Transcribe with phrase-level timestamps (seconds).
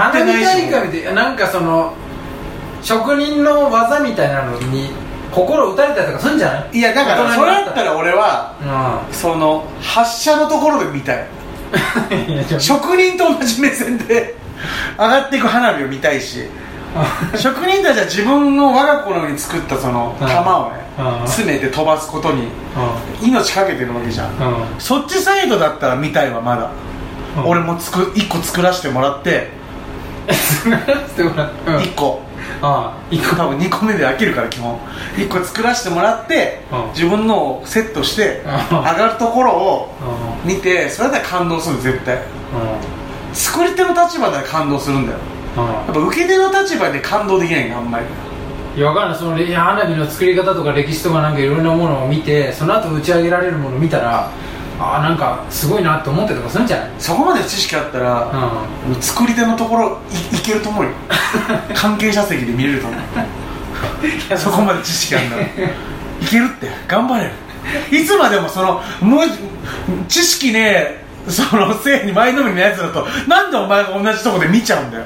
[0.00, 1.92] 花火大会でなんかその
[2.82, 4.90] 職人の技みたいなのに
[5.30, 6.78] 心打たれたりとかするんじゃない？
[6.78, 8.56] いやだからそれだったら俺は
[9.10, 11.26] うその発射のところで見たい。
[12.58, 14.34] 職人と同じ目線で
[14.98, 16.48] 上がっていく花火を見たいし
[17.36, 20.26] 職人たちは自分の我が子のように作ったそのうん。
[20.26, 21.26] 弾をねうん。
[21.28, 22.50] 詰めて飛ばすことにう
[23.24, 24.30] 命かけてるわけじゃん。
[24.78, 26.70] そっちサイドだったら見たいわまだ。
[27.36, 27.48] うん。
[27.48, 29.59] 俺もつく1個作らせてもらって
[31.16, 32.20] 1個。
[32.62, 33.36] ああ一個。
[33.36, 34.78] 多分2個目で飽きるから基本。
[35.16, 36.88] 1個作らせてもらってうん。
[36.94, 38.78] 自分のをセットしてうん。
[38.78, 39.94] 上がるところを
[40.44, 40.50] うん。
[40.54, 42.18] 見てそれだったら感動する絶対。
[43.32, 45.18] 作り手の立場で感動するんだよ。
[45.56, 45.64] うん。
[45.64, 48.04] やっぱ受け手の立場で感動できないんだあんまり。
[48.76, 49.18] いやわかんない。
[49.18, 54.30] その花火の作り方とか歴史とかなんかいろんなものを見てその後打ち上げられるものを見たら
[54.80, 58.32] ああなんかすごいなって思ってとかするんじゃないそこまで知識あったら、
[58.90, 60.00] う作り手のところ
[60.32, 60.90] いいけると思うよ。
[61.74, 63.00] 関係者席で見れると思う。
[64.38, 65.46] そこまで知識あるんだらい
[66.28, 66.70] けるって。
[66.88, 67.30] 頑張れる。
[67.90, 69.24] いつまでもそのもう
[70.08, 75.04] 知識ねそのせいに前のめりのやつだとなんでお前が同じとこで見ちゃうんだよ。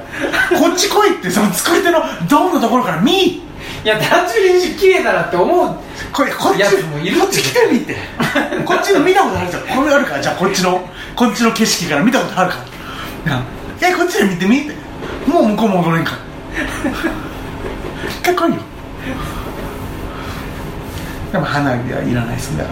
[0.57, 3.43] こっち来いってその作り手のドンのところから見
[3.85, 5.77] いや単純に綺麗だなって思う
[6.13, 7.97] これこっちやつもいるこっち来てみて。
[8.65, 9.63] こっちの見たことあるじゃん。
[9.65, 12.57] これあるからじゃあこっちのこっちの景色から見たことあるか
[13.27, 13.33] ら。
[13.37, 13.43] な
[13.89, 14.75] いやこっちで見てみて。
[15.27, 16.17] もう向こう戻れんから。
[18.09, 18.61] 一回来いよ。
[21.33, 22.71] でも花火はいらないですだか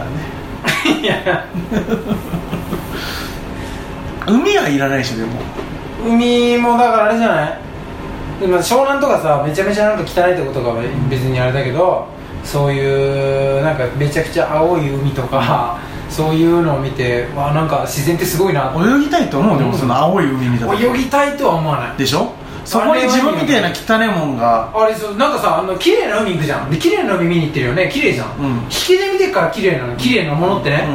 [0.85, 0.99] らね。
[1.01, 1.45] いや。
[4.25, 5.31] 海はいらないでしょでも。
[6.05, 7.59] 海もだからあれじゃない？
[8.39, 12.07] でも湘南とかさめちゃめちゃなんか汚いとことかは別にあれだけど
[12.43, 15.77] そういうなんかめちゃくちゃ青い海とか
[16.09, 18.69] そういうのを見てわあなんか自然ってすごいな。
[18.69, 20.83] って泳ぎたいと思うでもその青い海見た時。
[20.85, 21.97] 泳ぎたいとは思わない。
[21.97, 22.31] でしょ？
[22.65, 24.69] そこに自分みたいな汚いもんが。
[24.75, 26.69] あれそうなんかさあの綺麗な海行くじゃん。
[26.69, 27.89] で綺麗な海見に行ってるよね。
[27.91, 28.45] 綺麗じゃん、うん。
[28.65, 30.87] 引きで見てっから綺麗なの綺麗なものってね、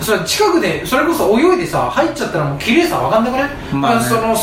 [0.00, 4.04] それ近くでそれこそ泳いでさ入っちゃったらもう綺麗さ分かんなくない、まあね。
[4.04, 4.34] その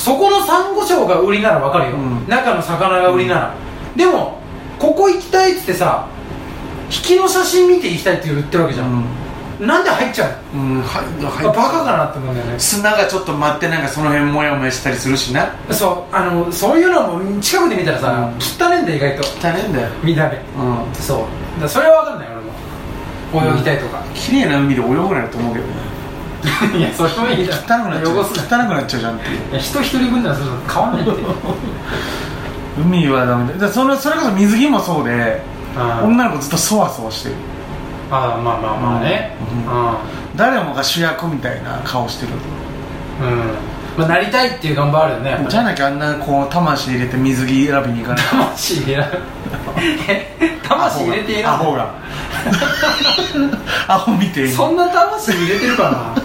[0.00, 2.26] そこのサンゴ礁が売りなら分かるよ、うん。
[2.26, 3.54] 中の魚が売りなら、
[3.94, 4.40] でも
[4.78, 6.08] ここ行きたいっつってさ
[6.90, 9.04] 引きの写真見て行きたいって言ってるわけじゃん、
[9.60, 11.04] なんで入っちゃうの、うん、うん、はい
[11.44, 12.58] あバカかなって思うんだよね。
[12.58, 15.54] 砂がちょっと舞ってなんかその辺モヤモヤしたりするしな。
[15.70, 18.24] そうあのそういうのも近くで見たらさ、うん。
[18.38, 19.48] 汚ねえんだよ意外と。
[19.48, 19.88] 汚ねえんだよ。
[20.02, 20.36] 見た目。
[20.36, 20.94] うん。
[20.94, 21.26] そ
[21.58, 21.60] う。
[21.60, 22.50] だそれは分かんない俺も。
[23.32, 25.72] 泳ぎたいとか、綺麗な海で泳ぐなよと思うけどね
[26.76, 27.46] いやそれはいい。
[27.46, 28.18] だ汚くなっちゃう。
[28.18, 29.28] 汚すな汚くなっちゃうじゃんって。
[29.28, 31.02] いういや人一人分ならそれ変わんない。
[31.02, 31.10] って
[32.80, 33.52] 海はダメだ。
[33.54, 35.42] だからそのそれこそ水着もそうで
[35.76, 37.34] あ女の子ずっとそわそわしてる。
[38.10, 39.36] あまあまあまあね。
[39.66, 40.38] うん。
[40.38, 42.32] 誰もが主役みたいな顔してる。
[43.20, 43.40] うん、うん
[43.98, 48.24] まあ、なりたいっていう願望あるよねやっぱりじゃなきゃあんなこう魂入れて水着選びに行かない。
[48.24, 49.04] 魂入れ
[50.62, 51.90] 魂入れているアホが。
[53.88, 56.19] アホみてそんな魂入れてるかな？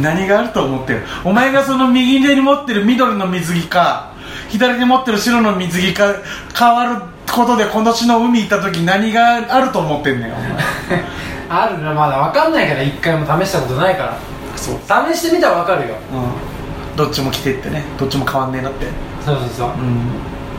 [0.00, 1.02] 何があると思ってる？
[1.24, 4.12] お前がその右手に持ってる緑の水着か
[4.48, 6.14] 左手に持ってる白の水着か
[6.56, 10.46] 変わることで今年の海行った時何があると思ってんねんお前。
[11.48, 14.16] あるなまだ分かんないから一回も試したことないから。
[14.56, 14.78] そう、
[15.12, 15.94] 試してみたら分かるよ。
[16.12, 17.84] うん、どっちも着てってね。
[17.98, 18.86] どっちも変わんねえなって。
[19.24, 20.00] そうそうそう、うん。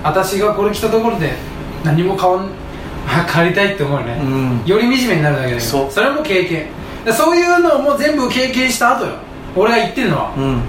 [0.04, 1.34] 私がこれ着たところで
[1.84, 2.48] 何も変わん
[3.08, 4.62] あ借りたいって思うよね、うん。
[4.66, 5.90] より惨めになるだけだけど。
[5.90, 6.68] それも経験。
[7.06, 9.14] でそういうのも全部経験した後よ
[9.57, 10.62] 俺が言ってるのはうん。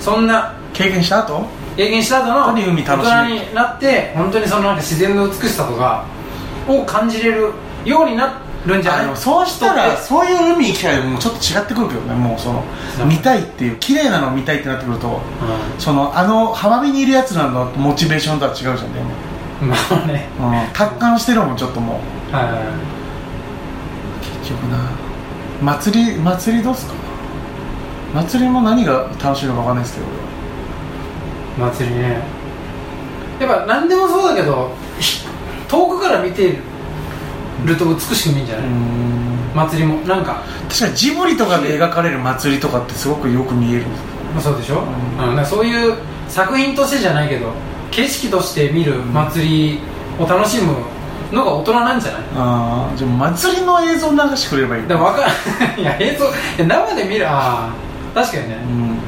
[0.00, 1.44] そんな経験した後？
[1.76, 2.82] 経験した後の大み。
[2.82, 2.94] 人
[3.46, 6.04] になって本当にそのなんか自然の美しさとか
[6.68, 7.52] を感じれる
[7.84, 9.16] ようになるんじゃない？
[9.16, 12.62] そうしたらそういう海行きたいもうちょっと違ってくるけどねもうその
[13.06, 20.28] 見たいっていう綺麗なの見たいってなってくるとうそのあの浜辺にいるやつらのモチベーションとは違うじゃんねんまあね。
[20.38, 22.00] もう、うん、達観してるもんちょっとも
[22.30, 22.34] う。
[22.34, 22.64] はいはいはい。
[24.42, 24.78] 結局な。
[25.62, 26.92] 祭り祭りどうすか？
[28.24, 30.06] 祭りも何が楽しいのか分かんないですけど。
[31.66, 32.20] 祭りね。
[33.40, 35.26] やっぱ何でもそうだけどひ
[35.68, 36.58] 遠くから見て
[37.64, 38.66] ると美しく見えんじゃない、
[39.54, 39.96] 祭りも。
[40.06, 40.42] なんか。
[40.68, 43.84] 確かにジブリとかで描かれる祭りとかってすごくよく見える
[44.34, 44.84] まあそうでしょ、ううん。
[44.84, 45.94] んだからそういう
[46.28, 47.52] 作品としてじゃないけど
[47.90, 49.80] 景色として見る祭り
[50.18, 50.74] を楽しむ
[51.32, 52.22] のが大人なんじゃない？
[52.36, 55.26] ああじゃあ祭りの映像流してくれればいいでも分か
[55.76, 55.84] るい。
[55.84, 56.28] や映像い
[56.58, 57.85] や生で見るああ
[58.16, 58.54] 確かにね。
[58.54, 58.98] うん。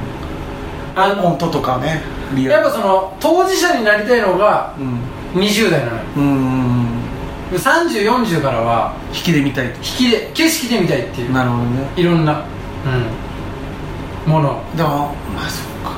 [0.95, 2.03] あの音とかね
[2.37, 5.01] やっぱその当事者になりたいのがうん。
[5.41, 6.03] 20代なのよ。
[6.17, 6.99] うんうん
[7.51, 9.79] 3040からは引きで見たいと。
[9.79, 11.33] 引きで景色で見たいっていう。
[11.33, 11.89] なるほどね。
[11.97, 12.45] いろんな、
[14.27, 15.93] うん、ものでもまあそうか。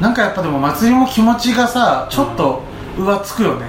[0.00, 2.62] なんかやっぱでも祭りも気持ちがさちょっと
[2.96, 3.66] 浮つくよね。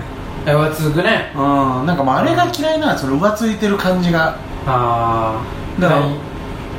[0.47, 1.31] えわつくね。
[1.35, 1.37] う
[1.83, 1.85] ん。
[1.85, 4.35] なんかもうあれが嫌いなその浮ついてる感じが。
[4.65, 5.39] あ
[5.77, 6.30] あだから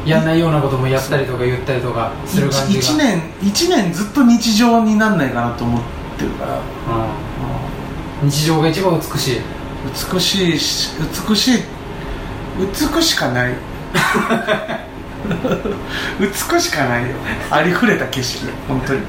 [0.06, 2.82] やんないようなこともやったりとか言ったりとかする感じが。
[2.82, 5.82] 1年一年ずっと日常になんないかなと思っ
[6.18, 6.58] てるから、
[8.22, 9.40] うん、日常が一番美しい。
[10.14, 10.90] 美しいし
[11.28, 11.58] 美しい
[12.94, 13.54] 美しかない。
[16.20, 17.08] 美しかないよ。
[17.50, 19.00] ありふれた景色本当に。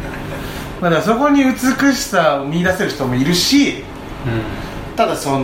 [0.83, 1.55] まあだそこに美
[1.95, 3.85] しさを見出せる人もいるし
[4.25, 5.41] うただそのなん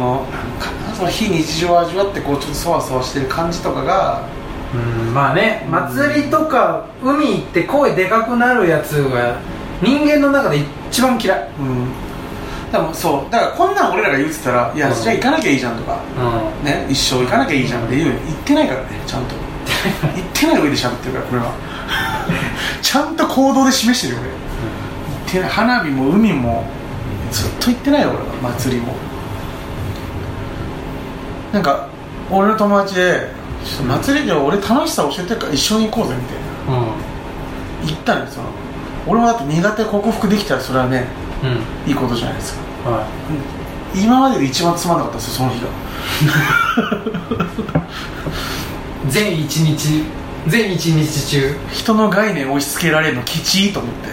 [0.59, 4.23] かなその非日常を味わってこうちょっとそわそわしてる感じとかがん、
[4.73, 4.77] う
[5.09, 9.39] ん、まあね祭りとか海行って声でかくなるやつが
[9.81, 11.49] 人間の中で一番嫌い。
[11.59, 11.87] うん。
[12.71, 13.31] だからそう。
[13.31, 14.93] だからこんなん俺らが言ってたら「いや、うん。
[14.93, 15.99] じゃあ行かなきゃいいじゃん」とか。
[16.61, 16.65] うん。
[16.65, 18.13] ね、一生行かなきゃいいじゃんって言うよ。
[18.25, 19.35] 言ってないからねちゃんと。
[20.15, 21.51] 言ってない上で喋ってるからこれは。
[22.81, 24.29] ちゃんと行動で示してるよ俺。
[24.29, 24.37] 言
[25.27, 25.49] ってない。
[25.49, 26.65] 花火も海も
[27.31, 28.17] ずっと行ってないよ俺
[28.49, 28.53] は。
[28.53, 28.93] 祭りも。
[31.53, 31.87] なんか
[32.29, 33.31] 俺の友達で
[33.65, 36.37] 「ちょっと祭りで俺楽しさ教えてるから一緒に行こうぜ」みたい
[36.75, 36.81] な。
[36.81, 36.85] う
[37.85, 38.47] 言ったのよその
[39.07, 41.89] 俺もだって苦手克服できたらそれはねんうん。
[41.89, 42.53] いいことじゃないです
[42.83, 42.89] か。
[42.91, 43.07] は
[43.95, 45.67] 今までで一番つまんなかったですよその日が。
[49.07, 50.03] い 全一日
[50.47, 51.57] 全一日中。
[51.71, 54.09] 人の概念を押し付けられるのきちいと思って。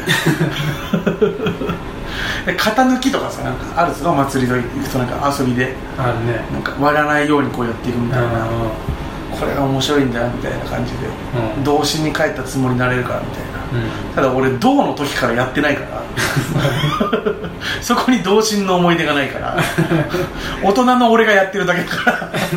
[2.52, 5.75] で型抜きとかさなんかあるんですよお祭りと行くとなんか遊びで。
[5.98, 6.44] あるね。
[6.52, 8.26] なんか割らないようにこうやっていくみたいな。
[8.26, 8.31] う
[9.38, 10.99] これが面白いんだよみたいな感じで
[11.56, 11.65] うん。
[11.65, 13.56] 童心に帰ったつもりになれるからみたいな。
[14.15, 16.03] ただ俺童の時からやってないから。
[17.83, 19.56] そこに童心の思い出がないから。
[20.62, 22.11] 大人の俺がやってるだけだか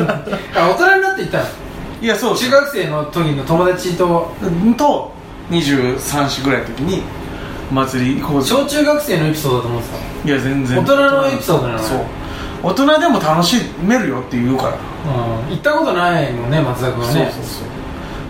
[0.04, 0.22] ら。
[0.62, 1.44] あ大人になっていったの？
[2.00, 2.36] いやそう。
[2.36, 4.34] 中学生の時の友達と？
[4.42, 5.12] うんと
[5.50, 7.02] 23歳ぐらいの時に
[7.72, 9.88] 祭り小中学生のエピソードだと思って
[10.22, 10.78] たいや全然。
[10.78, 11.84] 大人のエピソードなのね。
[11.84, 11.98] そう
[12.62, 15.50] 大人でも楽しめるよって言うから、うん。
[15.50, 17.12] 行ったことないもんね松田君はね。
[17.12, 17.44] そうそう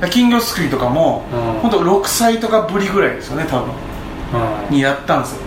[0.00, 0.10] そう。
[0.10, 1.60] 金魚すくいとかも、うん。
[1.60, 3.68] 本当6歳とかぶりぐらいですよね多分。
[4.68, 4.74] うん。
[4.74, 5.40] にやったんですよ。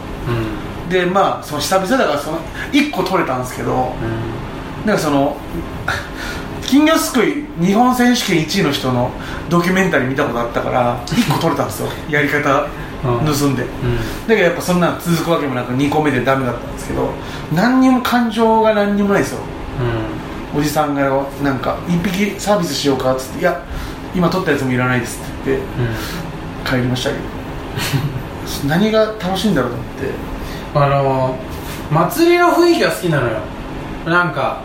[0.86, 0.90] うん。
[0.90, 2.40] でまあその久々だからその
[2.72, 3.94] 1個取れたんですけど
[4.86, 5.38] なんかその
[6.62, 9.12] 金魚すくい日本選手権1位の人の
[9.50, 11.90] ドキュメンタリー見たことあったから1個取れたんですよ。
[12.10, 12.50] やり方。
[12.50, 14.28] うん盗んで、うん。
[14.28, 17.10] だけどやっぱそんなの続くわけもなく2個目でダメだったんですけど
[17.54, 19.40] 何にも感情が何にもないですよ。
[20.56, 21.02] おじさんが
[21.44, 23.62] なんか1匹サービスしようかっつって「いや
[24.16, 25.68] 今取ったやつもいらないです」って言ってう
[26.62, 26.66] ん。
[26.66, 27.22] 帰りましたけど。
[28.68, 30.34] 何が楽しいんだろうと思って。
[30.76, 31.36] あの
[31.92, 33.38] 祭りの雰囲気が好きなのよ。
[34.06, 34.62] なんか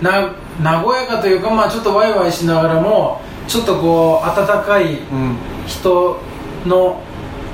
[0.00, 0.32] な
[0.62, 5.36] 和やかというかまあちょっとワイワイしながらもちょっとこう温かいうん。
[5.66, 6.18] 人
[6.66, 7.00] の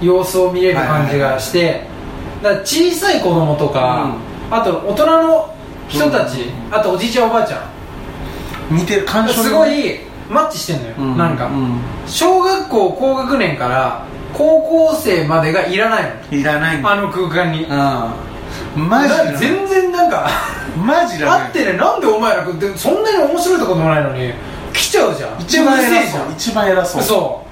[0.00, 1.82] 様子を見れる感じがして、
[2.42, 4.14] だから小さい子供とか、
[4.50, 5.54] あと大人の
[5.88, 7.68] 人たち、あとおじいちゃんおばあちゃ
[8.70, 11.80] 見てる感ん傷すごいマッチしてんのよ、うんなんか、うん。
[12.06, 14.04] 小学校高学年から
[14.34, 17.64] 高校生までがいらないいらないあの空間に。
[17.64, 18.88] うん。
[18.88, 20.28] マジ全然なんか
[20.76, 21.72] マジだあってね。
[21.72, 24.32] なんでお前らでそんなに面白いとこでもないのに
[24.72, 25.40] 来ちゃうじゃん。
[25.40, 26.28] 一番偉そう。
[26.28, 26.32] ん。
[26.32, 27.02] 一番偉そう。
[27.02, 27.47] そう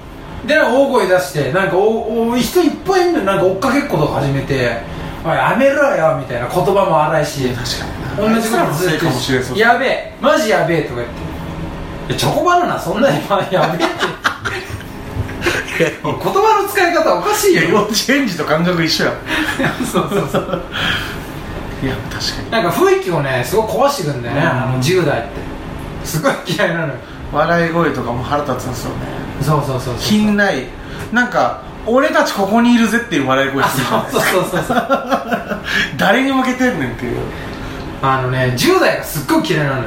[0.47, 4.77] で大声出してなんかおお人いっぱいいるのになんか追っかけっことか始めて
[5.25, 7.49] 「おいやめろよ」みたいな言葉も荒いし。
[7.49, 7.85] 確か
[8.23, 8.35] にな。
[8.35, 9.59] 同じことずっとし。
[9.59, 12.15] やべえマジやべえ」とか言って。
[12.15, 13.89] チョコバナナそんなにまあやべえっ
[15.77, 17.63] て言葉の使い方おかしいよ。
[17.63, 19.11] 幼稚園児と感覚一緒や
[19.91, 20.63] そうそうそう。
[21.83, 22.51] いや確かに。
[22.51, 24.47] なんか雰囲気をねすごい壊してくんだよね、うん。
[24.47, 25.29] あの10代って。
[26.05, 26.93] すごい嫌いなのよ。
[27.33, 30.65] 笑い声とかも腹立つんですよねそうそうそう品ない
[31.11, 34.87] なんか俺たちここにいるぜっていう笑い声あするそうそうそうそう。
[35.97, 37.17] 誰に向けてんねんっていう。
[38.01, 39.83] あのね10代がすっごい嫌いなのよ。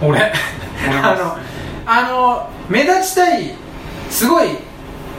[0.00, 0.32] 俺。
[1.02, 1.38] あの
[1.84, 3.54] あの目立ちたい
[4.08, 4.50] すごい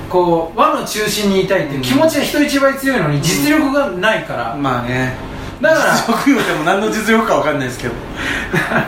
[0.09, 5.15] こう輪の中心にいたいっていう気持ちが人一倍強いのに実力がないから、まあね。
[5.59, 7.93] だから実力言うても何の実力か分かんないですけど。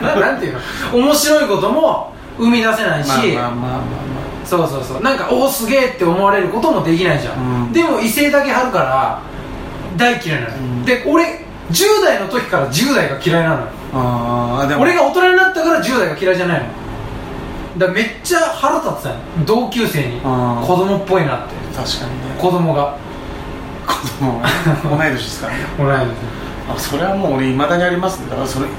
[0.01, 0.59] ななんていうの？
[1.05, 3.79] 面白いことも生み出せないし、まあまあまあまあ。
[3.79, 4.04] ま
[4.45, 5.01] そうそうそう。
[5.01, 7.73] なんかおおすげえって思われることもできないじゃん、うん。
[7.73, 9.21] でも異性だけ張るから
[9.97, 10.85] 大嫌いなのよ、うん。
[10.85, 13.67] で俺10代の時から10代が嫌いなのよ。
[13.93, 14.81] ああでも。
[14.81, 16.65] 俺が大人になったから10代が嫌いじゃないの。
[17.77, 20.21] だめっちゃ腹立ってたの同級生に。
[20.21, 21.55] 子供っぽいなって。
[21.75, 22.35] 確かにね。
[22.39, 22.97] 子供が。
[23.87, 24.41] 子供。
[24.95, 25.59] 同い年ですからね。
[25.77, 26.35] 同い年。
[26.67, 28.29] あそれはもう俺いまだにありますね。
[28.29, 28.65] だからそれ。
[28.65, 28.69] う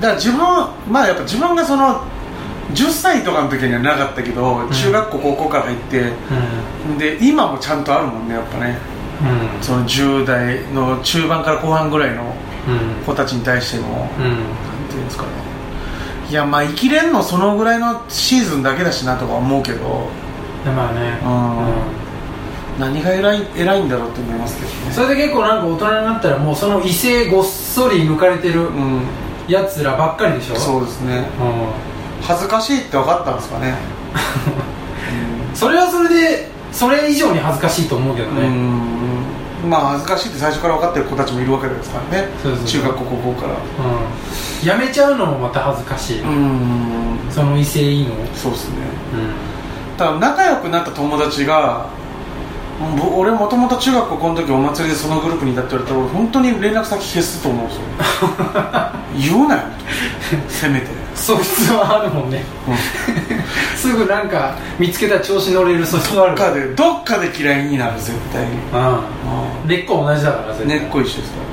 [0.00, 0.38] だから自分
[0.90, 2.02] まあやっぱ自分がその
[2.74, 6.12] 10歳とかの時にはなかったけど、中学校高校から入ってん、
[6.90, 8.78] うん、で今もちゃんとあるもんねやっぱね。
[9.22, 9.62] うん。
[9.62, 12.22] その10代の中盤から後半ぐらいの
[12.68, 13.04] うん。
[13.04, 14.24] 子たちに対しても、うん。
[14.24, 14.36] なん
[14.88, 15.30] ていうんですかね。
[16.30, 20.08] いやまあ生きれんのそのぐらいのシーズンだけだしなとか思うけど。
[20.64, 21.18] でまあね。
[21.22, 21.26] う
[22.78, 22.80] ん。
[22.80, 24.92] 何が偉い偉いんだろうって思いますけどね。
[24.92, 29.02] それで結構なんか大人になったらもうその異性ごっそり抜かれてるうん。
[29.48, 30.56] やつらばっかりでしょ？
[30.56, 31.28] そうですね。
[31.40, 31.89] うん
[32.30, 33.74] 恥ずかしいって分かったんですかね。
[35.54, 38.42] それはそれでそれ以上に恥ずかしいと思うけどうんね、
[39.64, 39.70] うん。
[39.70, 42.28] まあ恥ずかしいって最初から分かってる子たちもいるわけですからね。
[42.64, 43.54] 中学校高校から。
[43.54, 44.68] うん。
[44.68, 47.18] やめちゃうのもまた恥ずかしい、うん。
[47.30, 48.76] その異性いいのそうですね。
[49.14, 49.98] うん。
[49.98, 51.86] ただ仲良くなった友達が
[52.96, 57.82] ぼ俺もともと中学高校の時お祭りでそのグループにいたって言われたら俺本当に連絡先消すと思うんですよ。
[59.36, 59.62] 言うなよ。
[60.48, 60.86] せめて、
[61.20, 62.42] 素質はあるもんね。
[62.66, 63.76] うん。
[63.76, 66.36] すぐなんか見つけたら調子乗れる素質はある。
[66.36, 68.52] どっかでどっかで嫌いになる絶対に。
[68.56, 69.04] うあ。
[69.64, 69.68] ん。
[69.68, 71.50] 根っこ同じだから絶対根っこ一緒ですからね。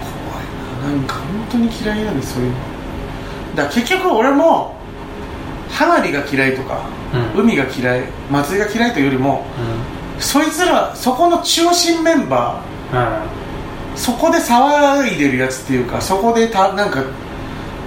[0.00, 0.96] 怖いな。
[0.96, 2.56] なんか本当に嫌いなんですそういうの
[3.56, 4.74] だから結局俺も
[5.70, 6.80] 花火が嫌いとか、
[7.36, 7.42] うん。
[7.42, 9.44] 海が嫌い祭りが嫌いというよりも
[10.18, 12.62] そいつらそこの中心メンバ
[12.92, 13.04] うんうん。
[13.04, 13.18] ー
[13.96, 17.04] そこで騒いでるやつっていうかそこでたなんか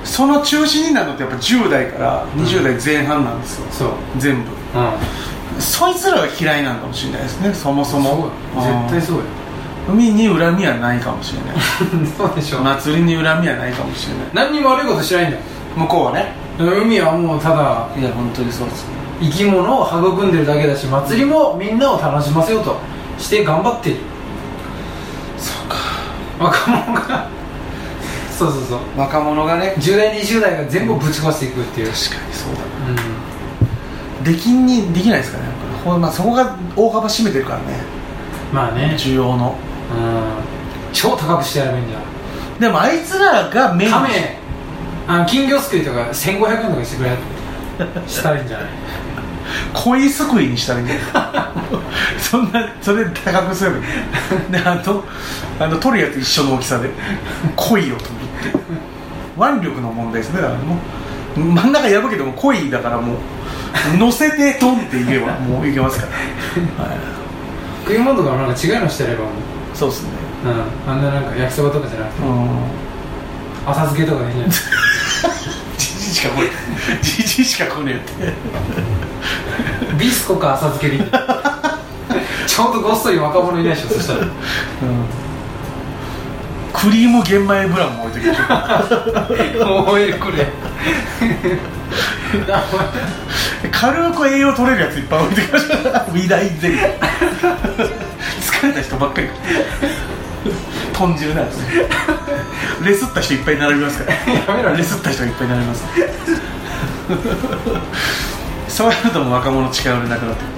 [0.07, 3.89] その中心になるのってやっぱ10代から20代前半なんですよ、そう。
[4.17, 4.49] 全部。
[4.49, 4.53] う
[5.57, 5.61] ん。
[5.61, 8.29] そいつらが嫌いなのかもしれないですねそもそも。
[8.55, 9.21] 絶対そうよ。
[9.21, 9.47] うん
[9.87, 11.55] 海に恨みはないかもしれない。
[12.17, 12.59] そうでしょ。
[12.59, 14.49] 祭りに恨みはないかもしれない。
[14.49, 15.41] 何にも悪いことしないんだよ。
[15.77, 16.33] 向こうはね。
[16.59, 18.97] 海はもうただいや本当にそうですね。
[19.21, 22.77] 生き物を育んでるだけだし祭りもみんなを楽しませようと
[23.17, 23.97] して頑張ってる。
[25.37, 25.77] そうか。
[26.39, 27.27] 若者が
[28.37, 28.79] そうそうそう。
[28.97, 33.01] 若者がね10代20代が全部ぶち壊していくっていう、確かにそうだうん、な
[34.23, 35.45] 出禁にできないですかね
[35.83, 37.63] ほんまあ、そこが大幅占めてるからね。
[38.53, 39.55] まあね、需要の。
[39.89, 41.99] うん、超高くしてやればいいんじゃ。
[42.59, 43.89] でもあいつらがメイン。
[43.89, 44.37] ん亀
[45.07, 47.11] あの金魚すくいとか1500円とかしてくれ。
[48.07, 48.67] したらいいんじゃない？
[49.73, 51.39] 恋すくいにしたらいいんじゃな
[52.19, 52.19] い？
[52.19, 53.81] そんなそれで高くする
[54.51, 55.05] であと
[55.59, 56.89] あの取るやつ一緒の大きさで。
[57.55, 58.26] 恋を取る
[59.37, 60.77] 腕力の問題ですねだからもう。
[61.37, 63.17] 真ん中破けても恋だからもう
[63.97, 66.97] 乗せてトンって言えば もういけますから、はい、
[67.83, 69.31] 食い物とかもなんか違うのしてればもう
[69.75, 70.09] そうっすね。
[70.43, 72.49] うん、あんななんか焼きそばとかじゃなくて、うん。
[73.67, 74.53] 浅漬けとかでいいんじゃない。
[75.77, 76.49] じじしか来ね
[76.89, 77.03] え。
[77.03, 78.33] じじしか来ねえって。
[79.99, 81.03] ビスコか浅漬けでいい
[82.47, 84.19] ちょうどごっそり若者いないでしょそしたら。
[84.21, 84.27] うん
[86.79, 88.43] クリーム玄米ブランも置いてきましょ
[89.81, 90.45] うこれ。
[93.71, 96.99] 軽く栄養取れるやついっぱい置いてきましょうウィダインゼリー
[98.41, 99.29] 疲れた人ばっかり。
[100.93, 101.65] 豚汁なんですね。
[102.85, 104.13] レスった人いっぱい並びますから。
[104.33, 104.75] やめろ。
[104.75, 105.83] レスった人がいっぱい並びます。
[108.67, 110.56] そうやるともう若者力売れなくなってくる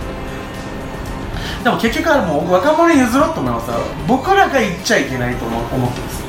[1.63, 3.71] でも結局はもう若者に譲ろうと思います。
[4.07, 6.23] 僕らが言っちゃいけないと思思ってます。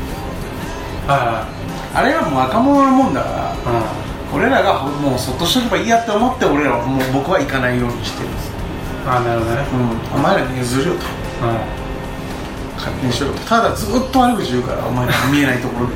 [1.07, 1.47] は
[1.95, 8.51] あれはもう若者のもんだからいはい俺らがもうそっとしとけばいいやって思って俺らはもう僕は行かないようにしてるんです。
[8.55, 8.61] うん
[9.07, 9.65] ああなるほどね。
[9.73, 10.21] うん。
[10.21, 11.01] お前らに譲るよと。
[11.01, 11.81] うん。
[12.77, 13.39] 勝手にしろと。
[13.41, 15.95] ただずっと悪口言うからお前ら見えないところで。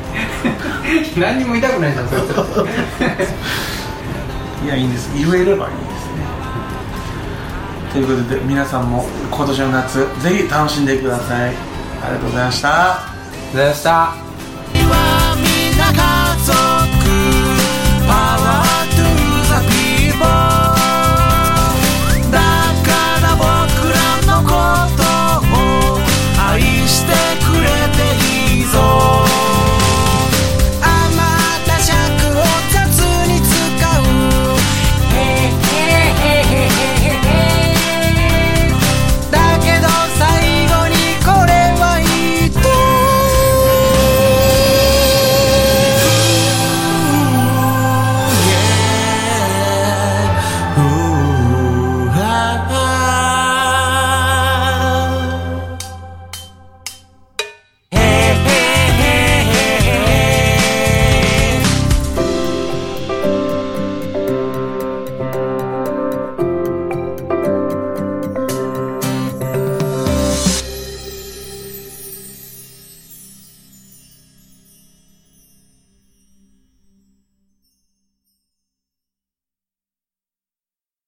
[1.21, 2.33] 何にも痛くないじゃんそれって
[4.65, 5.11] いやいいんです。
[5.15, 5.73] 言えればいい
[7.95, 11.55] ということで皆さんも今年の夏ぜひ楽しんでください。
[12.03, 12.93] ありがとうございました。
[12.95, 14.24] ありがとうございました。